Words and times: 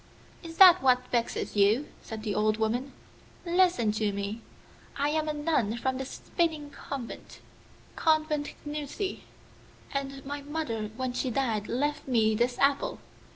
'Is 0.41 0.57
that 0.57 0.81
what 0.81 1.05
vexes 1.11 1.55
you?' 1.55 1.87
said 2.01 2.23
the 2.23 2.33
old 2.33 2.57
woman. 2.57 2.91
'Listen 3.45 3.91
to 3.91 4.11
me. 4.11 4.41
I 4.97 5.09
am 5.09 5.29
a 5.29 5.33
nun 5.33 5.77
from 5.77 5.99
the 5.99 6.05
Spinning 6.05 6.71
Convent,(10) 6.71 9.19
and 9.93 10.25
my 10.25 10.41
mother 10.41 10.89
when 10.97 11.13
she 11.13 11.29
died 11.29 11.67
left 11.67 12.07
me 12.07 12.33
this 12.33 12.57
apple. 12.57 12.97